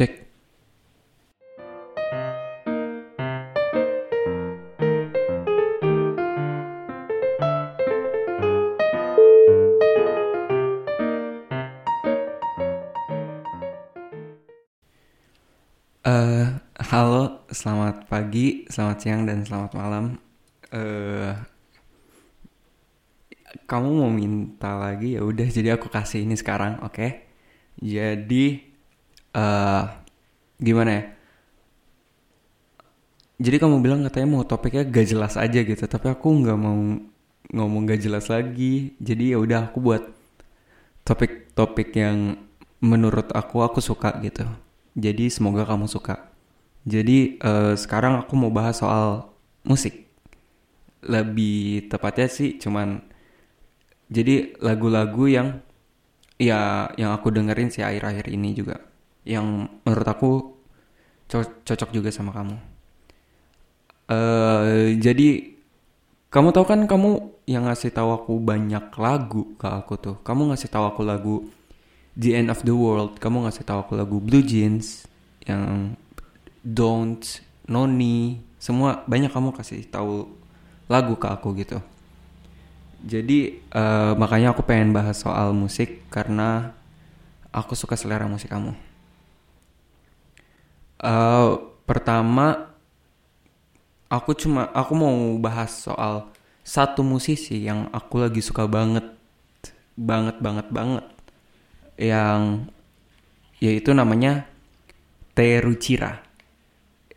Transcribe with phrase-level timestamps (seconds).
[0.00, 0.12] cek.
[16.00, 16.48] Eh,
[16.80, 20.16] halo, selamat pagi, selamat siang, dan selamat malam.
[20.72, 21.36] Eh,
[23.68, 27.28] kamu mau minta lagi ya udah, jadi aku kasih ini sekarang, oke?
[27.84, 28.69] Jadi,
[29.34, 29.82] eh,
[30.60, 31.02] gimana ya?
[33.40, 36.76] Jadi kamu bilang katanya mau topiknya gak jelas aja gitu, tapi aku nggak mau
[37.56, 38.92] ngomong gak jelas lagi.
[39.00, 40.02] Jadi ya udah aku buat
[41.08, 42.36] topik-topik yang
[42.84, 44.44] menurut aku aku suka gitu.
[44.96, 46.30] Jadi semoga kamu suka.
[46.84, 49.32] Jadi eh, sekarang aku mau bahas soal
[49.64, 50.08] musik.
[51.00, 53.00] Lebih tepatnya sih cuman
[54.12, 55.48] jadi lagu-lagu yang
[56.36, 58.89] ya yang aku dengerin sih akhir-akhir ini juga.
[59.24, 59.46] Yang
[59.84, 60.30] menurut aku
[61.30, 62.56] co- cocok juga sama kamu.
[64.10, 65.28] eh jadi
[66.30, 67.10] kamu tahu kan kamu
[67.46, 70.16] yang ngasih tahu aku banyak lagu ke aku tuh.
[70.22, 71.34] Kamu ngasih tahu aku lagu
[72.14, 73.18] The End of the World.
[73.18, 75.06] Kamu ngasih tahu aku lagu Blue Jeans
[75.46, 75.94] yang
[76.62, 77.22] Don't,
[77.66, 80.28] Noni, semua banyak kamu kasih tahu
[80.90, 81.78] lagu ke aku gitu.
[83.00, 86.76] Jadi eh, makanya aku pengen bahas soal musik karena
[87.50, 88.89] aku suka selera musik kamu.
[91.00, 91.50] Eh,
[91.88, 92.76] pertama
[94.12, 96.28] aku cuma aku mau bahas soal
[96.60, 99.08] satu musisi yang aku lagi suka banget
[99.96, 101.06] banget banget banget.
[101.96, 102.68] Yang
[103.64, 104.44] yaitu namanya
[105.32, 106.20] Terucira.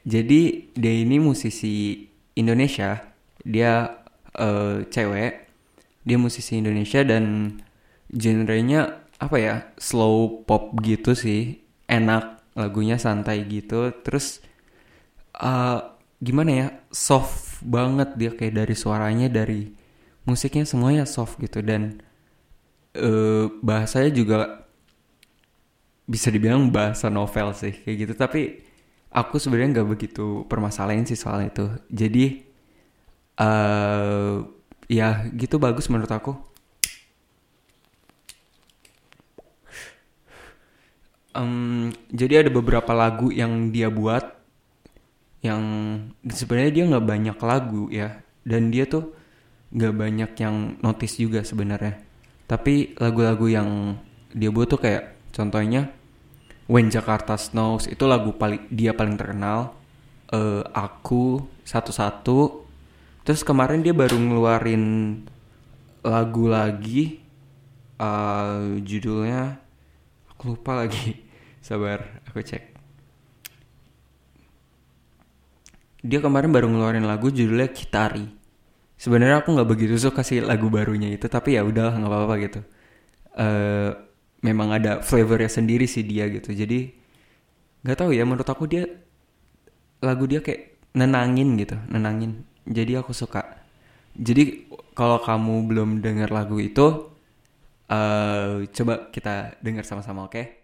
[0.08, 2.08] Jadi dia ini musisi
[2.40, 3.04] Indonesia,
[3.44, 4.00] dia
[4.36, 5.34] eh, cewek,
[6.08, 7.56] dia musisi Indonesia dan
[8.12, 14.42] genrenya apa ya slow pop gitu sih, enak lagunya santai gitu, terus
[15.38, 15.80] eh,
[16.24, 19.72] gimana ya soft banget dia kayak dari suaranya dari
[20.28, 21.60] musiknya semuanya soft gitu.
[21.64, 22.00] Dan
[22.96, 24.38] eh, bahasanya juga
[26.04, 28.14] bisa dibilang bahasa novel sih kayak gitu.
[28.20, 28.42] Tapi
[29.14, 31.66] aku sebenarnya nggak begitu permasalahin sih soal itu.
[31.92, 32.26] Jadi
[33.34, 34.36] eh
[34.92, 36.32] ya gitu bagus menurut aku
[41.34, 44.22] Em, jadi ada beberapa lagu yang dia buat
[45.44, 45.64] yang
[46.24, 49.12] sebenarnya dia nggak banyak lagu ya dan dia tuh
[49.76, 52.00] nggak banyak yang notice juga sebenarnya.
[52.46, 53.70] Tapi lagu-lagu yang
[54.32, 55.90] dia buat tuh kayak contohnya
[56.70, 59.84] When Jakarta Snows itu lagu paling dia paling terkenal
[60.34, 62.66] Eh, aku satu-satu.
[63.22, 64.84] Terus kemarin dia baru ngeluarin
[66.02, 67.22] lagu lagi
[68.02, 69.62] eh, judulnya
[70.34, 71.23] aku lupa lagi
[71.64, 72.74] sabar aku cek
[76.04, 78.28] dia kemarin baru ngeluarin lagu judulnya Kitari.
[79.00, 82.60] Sebenarnya aku nggak begitu suka sih lagu barunya itu, tapi ya udah nggak apa-apa gitu.
[83.40, 83.92] eh
[84.44, 86.52] memang ada flavornya sendiri sih dia gitu.
[86.52, 86.92] Jadi
[87.84, 88.84] nggak tahu ya, menurut aku dia
[90.04, 92.44] lagu dia kayak nenangin gitu, nenangin.
[92.68, 93.64] Jadi aku suka.
[94.14, 97.16] Jadi kalau kamu belum dengar lagu itu,
[97.88, 100.44] eh coba kita dengar sama-sama, oke?
[100.44, 100.63] Tangan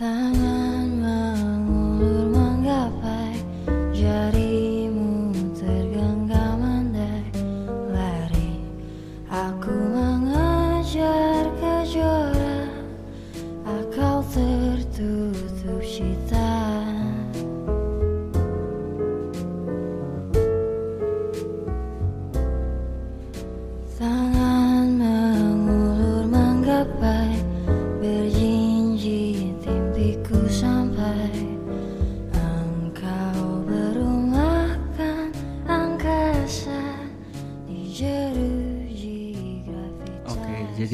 [0.00, 0.47] mengulur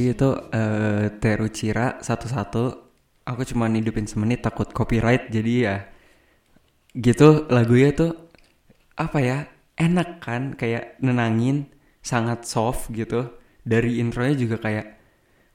[0.04, 2.64] jadi itu eh Terucira satu-satu.
[3.24, 5.76] Aku cuma hidupin semenit takut copyright, jadi ya
[6.92, 8.12] gitu lagunya tuh
[9.00, 9.38] apa ya
[9.80, 10.52] enak kan?
[10.60, 11.72] Kayak nenangin
[12.04, 13.32] sangat soft gitu.
[13.64, 14.86] Dari intronya juga kayak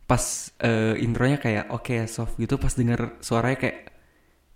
[0.10, 2.58] pas eh, intronya kayak oke soft gitu.
[2.58, 3.80] Pas denger suaranya kayak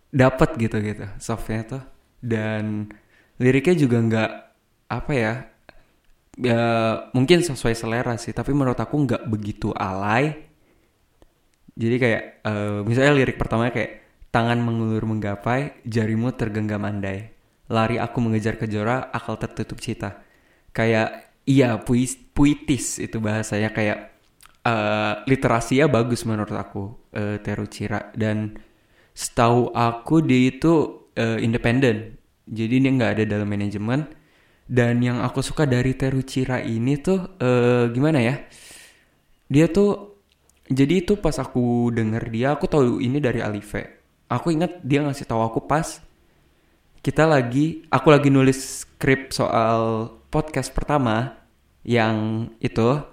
[0.09, 1.05] dapet gitu gitu.
[1.21, 1.83] Softnya tuh.
[2.17, 2.89] Dan
[3.37, 4.31] liriknya juga nggak
[4.89, 5.52] apa ya
[6.37, 6.61] ya
[7.13, 10.49] mungkin sesuai selera sih tapi menurut aku nggak begitu alay.
[11.73, 13.91] Jadi kayak eh, misalnya lirik pertamanya kayak
[14.29, 17.33] tangan mengulur menggapai jarimu tergenggam andai.
[17.69, 20.21] Lari aku mengejar kejora akal tertutup cita.
[20.73, 23.73] Kayak iya puis, puitis itu bahasanya.
[23.73, 24.13] Kayak
[24.63, 28.55] eh literasinya bagus menurut aku eh Terucira dan
[29.13, 30.73] setahu aku dia itu
[31.17, 32.17] eh, independen.
[32.45, 34.22] Jadi dia nggak ada dalam manajemen
[34.67, 38.35] dan yang aku suka dari Terucira ini tuh eh, gimana ya?
[39.51, 40.15] Dia tuh
[40.71, 43.99] jadi itu pas aku denger dia aku tahu ini dari Alive.
[44.31, 45.99] Aku ingat dia ngasih tahu aku pas
[47.03, 51.35] kita lagi aku lagi nulis skrip soal podcast pertama
[51.83, 53.03] yang itu.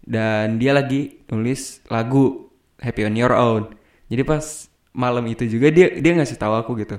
[0.00, 2.50] Dan dia lagi nulis lagu
[2.80, 3.76] Happy on Your Own.
[4.10, 6.98] Jadi pas malam itu juga dia dia ngasih tahu aku gitu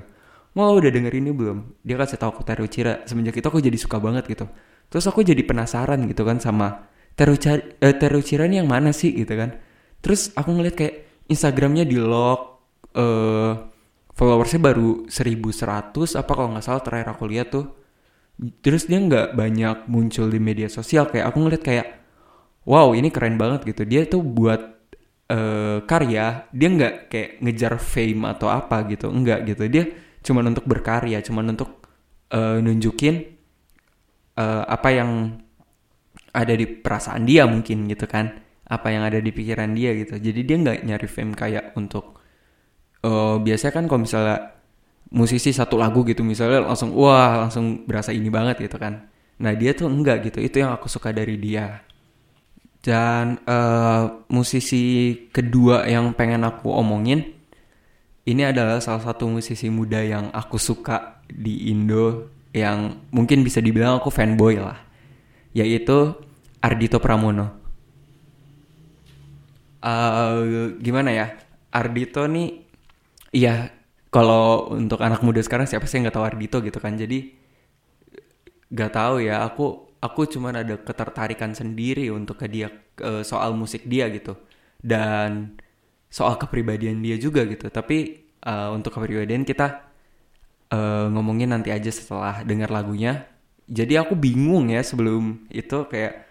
[0.52, 1.80] mau udah denger ini belum?
[1.80, 4.44] Dia kasih tahu aku Terucira semenjak itu aku jadi suka banget gitu.
[4.92, 9.56] Terus aku jadi penasaran gitu kan sama Terucira eh, ini yang mana sih gitu kan.
[10.04, 10.94] Terus aku ngeliat kayak
[11.28, 12.40] Instagramnya di lock
[12.92, 13.52] eh
[14.12, 17.66] followersnya baru 1100 apa kalau nggak salah terakhir aku lihat tuh.
[18.60, 21.08] Terus dia nggak banyak muncul di media sosial.
[21.08, 21.86] Kayak aku ngeliat kayak
[22.68, 23.88] wow ini keren banget gitu.
[23.88, 24.60] Dia tuh buat
[25.32, 29.08] eh, karya dia nggak kayak ngejar fame atau apa gitu.
[29.08, 29.64] Enggak gitu.
[29.68, 29.84] Dia
[30.22, 31.82] cuman untuk berkarya cuman untuk
[32.30, 33.14] eh, nunjukin
[34.38, 35.10] eh, apa yang
[36.32, 38.40] ada di perasaan dia mungkin gitu kan.
[38.64, 40.16] Apa yang ada di pikiran dia gitu.
[40.16, 42.16] Jadi dia nggak nyari fame kayak untuk
[43.02, 44.38] eh biasanya kan kalau misalnya
[45.12, 49.12] musisi satu lagu gitu misalnya langsung wah langsung berasa ini banget gitu kan.
[49.42, 50.40] Nah dia tuh enggak gitu.
[50.40, 51.84] Itu yang aku suka dari dia.
[52.82, 57.41] Dan eh, musisi kedua yang pengen aku omongin
[58.26, 63.98] ini adalah salah satu musisi muda yang aku suka di Indo yang mungkin bisa dibilang
[63.98, 64.78] aku fanboy lah
[65.56, 66.14] yaitu
[66.62, 67.60] Ardito Pramono
[69.82, 71.26] eh gimana ya
[71.72, 72.62] Ardito nih
[73.32, 73.72] Iya,
[74.12, 76.92] kalau untuk anak muda sekarang siapa sih yang nggak tahu Ardito gitu kan?
[77.00, 77.32] Jadi
[78.68, 79.48] nggak tahu ya.
[79.48, 82.68] Aku aku cuman ada ketertarikan sendiri untuk ke dia
[83.00, 84.36] eh, soal musik dia gitu
[84.84, 85.56] dan
[86.12, 87.72] soal kepribadian dia juga gitu.
[87.72, 89.88] Tapi eh, untuk kepribadian kita
[90.68, 93.24] eh, ngomongin nanti aja setelah dengar lagunya.
[93.72, 96.28] Jadi aku bingung ya sebelum itu kayak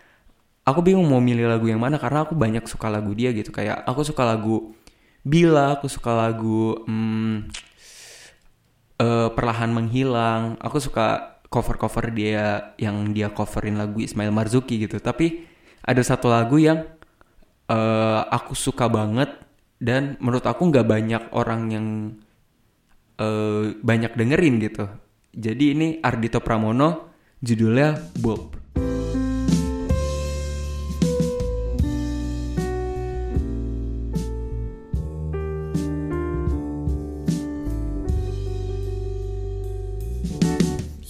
[0.61, 3.49] aku bingung mau milih lagu yang mana karena aku banyak suka lagu dia gitu.
[3.49, 4.77] Kayak aku suka lagu
[5.21, 7.45] Bila, aku suka lagu hmm,
[8.97, 10.57] eh, Perlahan Menghilang.
[10.57, 14.97] Aku suka cover-cover dia yang dia coverin lagu Ismail Marzuki gitu.
[14.97, 15.45] Tapi
[15.85, 16.81] ada satu lagu yang
[17.69, 19.29] eh, aku suka banget
[19.81, 21.87] dan menurut aku nggak banyak orang yang
[23.17, 24.85] eh, banyak dengerin gitu.
[25.33, 27.09] Jadi ini Ardito Pramono,
[27.41, 28.61] judulnya Bob.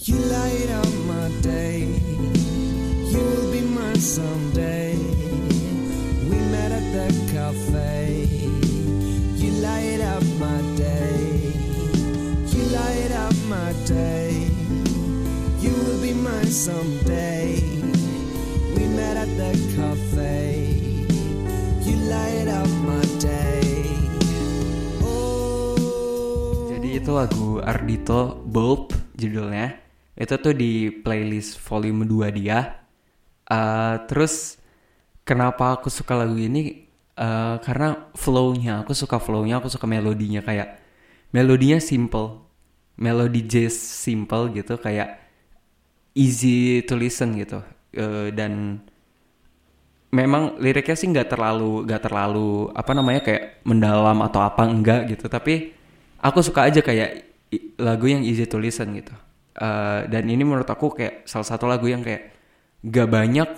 [0.02, 1.86] You light up my day.
[3.12, 4.51] You be mine someday.
[16.62, 17.58] Someday.
[18.78, 20.62] We met at the cafe.
[21.82, 23.90] You light up my day.
[25.02, 26.70] Oh.
[26.70, 29.74] Jadi itu lagu Ardito Bulb judulnya.
[30.14, 32.86] Itu tuh di playlist volume 2 dia.
[33.42, 34.62] Eh, terus
[35.26, 36.86] kenapa aku suka lagu ini?
[37.18, 40.78] Eh, karena flow-nya, aku suka flow-nya, aku suka melodinya kayak
[41.34, 42.46] melodinya simple.
[43.02, 45.21] Melodi jazz simple gitu kayak
[46.16, 47.60] easy to listen gitu.
[47.92, 48.80] Eh, dan
[50.12, 55.28] memang liriknya sih nggak terlalu nggak terlalu apa namanya kayak mendalam atau apa enggak gitu.
[55.28, 55.72] Tapi
[56.20, 57.32] aku suka aja kayak
[57.80, 59.12] lagu yang easy to listen gitu.
[59.52, 62.32] Eh, dan ini menurut aku kayak salah satu lagu yang kayak
[62.82, 63.48] gak banyak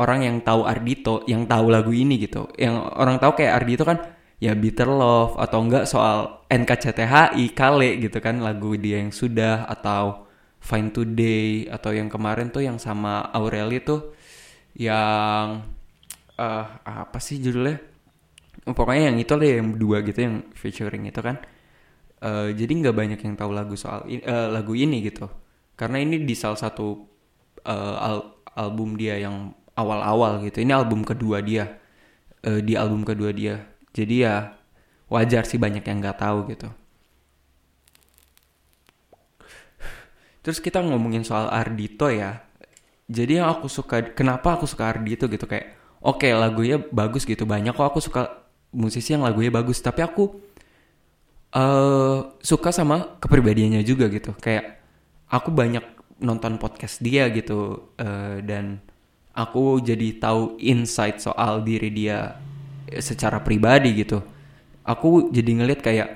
[0.00, 2.48] orang yang tahu Ardito yang tahu lagu ini gitu.
[2.56, 3.98] Yang orang tahu kayak Ardito kan
[4.42, 10.23] ya Bitter Love atau enggak soal NKCTHI Kale gitu kan lagu dia yang sudah atau
[10.64, 14.00] Fine Today atau yang kemarin tuh yang sama Aureli tuh
[14.78, 15.62] yang
[16.40, 16.64] eh
[17.04, 17.78] apa sih judulnya?
[18.64, 21.36] Pokoknya yang itu deh yang dua gitu yang featuring itu kan.
[22.24, 25.26] Eh, jadi nggak banyak yang tahu lagu soal i- eh, lagu ini gitu.
[25.76, 26.86] Karena ini di salah satu
[27.66, 30.62] eh, al- album dia yang awal-awal gitu.
[30.64, 31.64] Ini album kedua dia.
[32.44, 33.56] Eh, di album kedua dia.
[33.94, 34.54] Jadi ya
[35.12, 36.68] wajar sih banyak yang nggak tahu gitu
[40.44, 42.44] terus kita ngomongin soal Ardito ya.
[43.08, 45.48] Jadi yang aku suka kenapa aku suka Ardito gitu?
[45.48, 45.72] Kayak
[46.04, 47.48] oke lagunya bagus gitu.
[47.48, 48.44] Banyak kok aku suka
[48.76, 49.80] musisi yang lagunya bagus.
[49.80, 50.36] Tapi aku
[51.54, 54.36] eh suka sama kepribadiannya juga gitu.
[54.36, 54.84] Kayak
[55.32, 55.84] aku banyak
[56.20, 58.78] nonton podcast dia gitu eh, dan
[59.34, 62.38] aku jadi tahu insight soal diri dia
[63.00, 64.22] secara pribadi gitu.
[64.84, 66.08] Aku jadi ngeliat kayak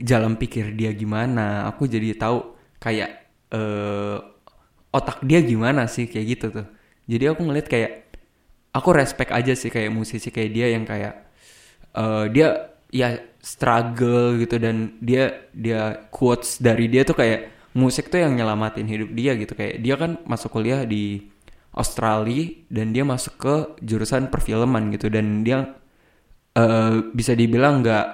[0.00, 1.68] jalan pikir dia gimana.
[1.72, 3.19] Aku jadi tahu kayak
[3.54, 4.18] eh,
[4.90, 6.66] otak dia gimana sih kayak gitu tuh.
[7.10, 7.92] Jadi aku ngeliat kayak
[8.74, 11.14] aku respect aja sih kayak musisi kayak dia yang kayak
[11.96, 12.48] eh, dia
[12.90, 17.40] ya struggle gitu dan dia dia quotes dari dia tuh kayak
[17.78, 19.52] musik tuh yang nyelamatin hidup dia gitu.
[19.58, 21.30] Kayak dia kan masuk kuliah di
[21.74, 23.54] Australia dan dia masuk ke
[23.86, 25.74] jurusan perfilman gitu dan dia
[26.58, 28.06] eh, bisa dibilang nggak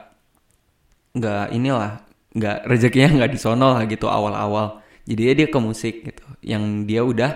[1.17, 2.05] nggak inilah
[2.37, 7.07] nggak rezekinya nggak di sono lah gitu awal-awal jadi dia ke musik gitu yang dia
[7.07, 7.31] udah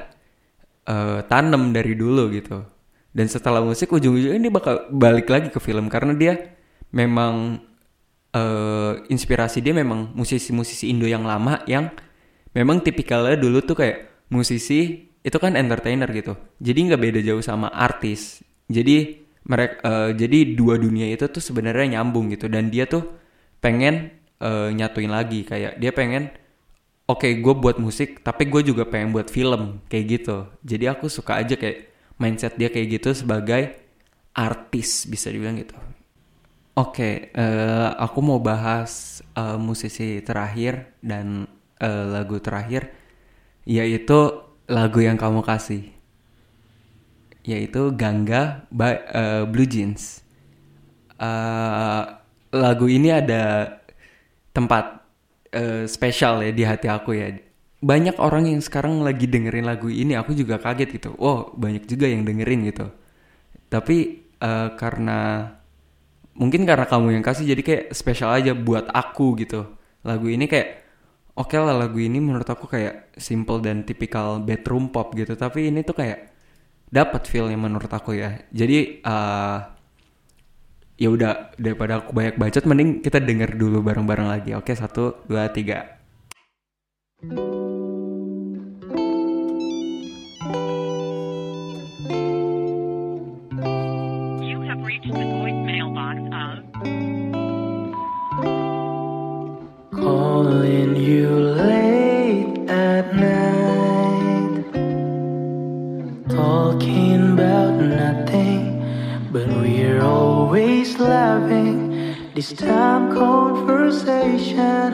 [0.91, 2.67] eh, tanam dari dulu gitu.
[3.11, 6.35] Dan setelah musik ujung-ujungnya dia bakal balik lagi ke film karena dia
[6.91, 7.63] memang
[8.35, 11.95] eh, inspirasi dia memang musisi-musisi Indo yang lama yang
[12.55, 16.35] memang tipikalnya dulu tuh kayak musisi itu kan entertainer gitu.
[16.59, 18.43] Jadi nggak beda jauh sama artis.
[18.67, 22.51] Jadi mereka jadi dua dunia itu tuh sebenarnya nyambung gitu.
[22.51, 23.07] Dan dia tuh
[23.63, 24.11] pengen
[24.43, 25.47] eh, nyatuin lagi.
[25.47, 26.40] Kayak dia pengen
[27.11, 30.47] oke gue buat musik tapi gue juga pengen buat film kayak gitu.
[30.63, 31.91] Jadi aku suka aja kayak
[32.23, 33.75] mindset dia kayak gitu sebagai
[34.31, 35.75] artis bisa dibilang gitu.
[36.79, 41.51] Oke eh, aku mau bahas eh, musisi terakhir dan
[41.83, 42.95] eh, lagu terakhir
[43.67, 45.91] yaitu lagu yang kamu kasih
[47.43, 50.23] yaitu Gangga by eh, Blue Jeans.
[51.19, 52.03] Eh,
[52.51, 53.77] lagu ini ada
[54.51, 55.00] tempat
[55.55, 57.29] eh, spesial ya di hati aku ya.
[57.81, 61.11] Banyak orang yang sekarang lagi dengerin lagu ini, aku juga kaget gitu.
[61.17, 62.87] Oh, banyak juga yang dengerin gitu.
[63.73, 63.97] Tapi
[64.41, 65.51] eh, karena
[66.37, 69.67] mungkin karena kamu yang kasih jadi kayak spesial aja buat aku gitu.
[70.07, 70.69] Lagu ini kayak
[71.37, 75.35] oke lah lagu ini menurut aku kayak simple dan tipikal bedroom pop gitu.
[75.37, 76.19] Tapi ini tuh kayak
[76.91, 78.41] dapat feelnya menurut aku ya.
[78.53, 79.59] Jadi eh
[81.01, 84.53] ya udah daripada aku banyak bacot mending kita denger dulu bareng-bareng lagi.
[84.53, 85.97] Oke satu dua tiga.
[87.21, 87.60] You
[112.41, 114.89] This time, conversation,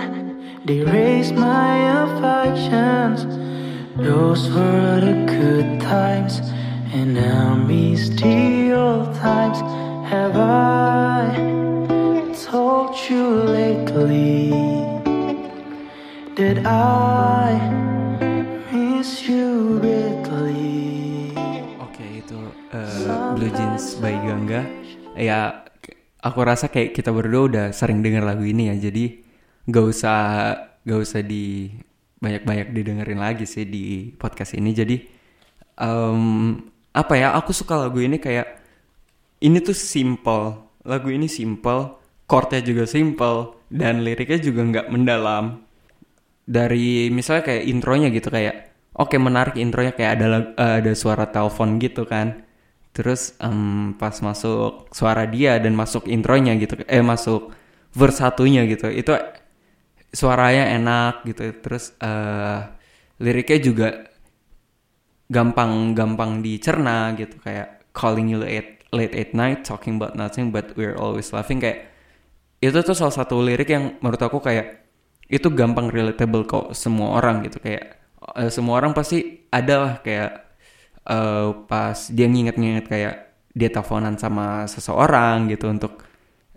[0.65, 3.23] they raise my affections.
[3.95, 6.41] Those were the good times,
[6.91, 9.61] and I miss the old times.
[10.11, 11.31] Have I?
[12.51, 14.51] told you lately
[16.35, 17.55] that I
[18.75, 21.31] miss you badly.
[21.79, 22.43] oke itu
[22.75, 23.07] eh,
[23.39, 24.67] Blue Jeans by Gangga
[25.15, 25.66] ya
[26.27, 29.23] aku rasa kayak kita berdua udah sering denger lagu ini ya jadi
[29.71, 30.19] gak usah
[30.83, 31.71] gak usah di
[32.17, 34.71] banyak-banyak didengerin lagi sih di podcast ini.
[34.73, 34.97] Jadi
[35.79, 36.57] em,
[36.97, 38.47] apa ya aku suka lagu ini kayak
[39.45, 40.67] ini tuh simple.
[40.87, 41.99] Lagu ini simple
[42.31, 45.63] chordnya juga simple dan liriknya juga nggak mendalam.
[46.47, 51.83] Dari misalnya kayak intronya gitu kayak oke menarik intronya kayak ada eh, ada suara telepon
[51.83, 52.46] gitu kan
[52.97, 57.53] terus em, pas masuk suara dia dan masuk intronya gitu eh masuk
[57.93, 59.13] verse satunya gitu itu
[60.17, 61.53] suaranya enak gitu.
[61.61, 62.61] Terus eh
[63.21, 63.89] liriknya juga
[65.29, 70.97] gampang-gampang dicerna gitu kayak calling you late late at night talking about nothing but we're
[70.97, 71.61] always laughing.
[71.61, 71.93] Kayak
[72.65, 74.89] itu tuh salah satu lirik yang menurut aku kayak
[75.27, 77.61] itu gampang relatable kok semua orang gitu.
[77.61, 78.01] Kayak
[78.41, 80.46] eh, semua orang pasti ada lah kayak
[81.07, 83.15] eh, pas dia nginget-nginget kayak
[83.57, 86.05] dia teleponan sama seseorang gitu untuk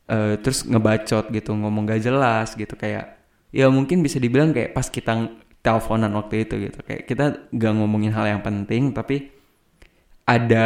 [0.09, 3.15] eh, terus ngebacot gitu ngomong gak jelas gitu kayak
[3.49, 5.29] ya mungkin bisa dibilang kayak pas kita
[5.59, 6.79] teleponan waktu itu gitu.
[6.83, 9.31] Kayak kita gak ngomongin hal yang penting tapi
[10.27, 10.65] ada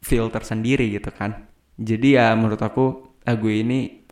[0.00, 1.48] filter sendiri gitu kan.
[1.80, 4.04] Jadi ya menurut aku lagu ini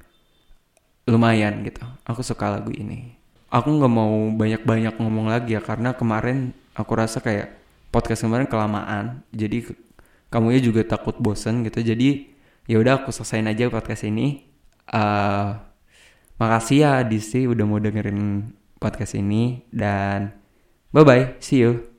[1.09, 1.85] lumayan gitu.
[2.05, 3.17] Aku suka lagu ini.
[3.49, 7.58] Aku nggak mau banyak-banyak ngomong lagi ya karena kemarin aku rasa kayak
[7.89, 9.25] podcast kemarin kelamaan.
[9.33, 9.75] Jadi
[10.33, 11.81] kamunya juga takut bosen gitu.
[11.81, 12.33] Jadi
[12.69, 14.45] ya udah aku selesaiin aja podcast ini.
[14.89, 15.49] Eh
[16.39, 19.67] makasih ya DC udah mau dengerin podcast ini.
[19.73, 20.33] Dan
[20.93, 21.98] bye bye see you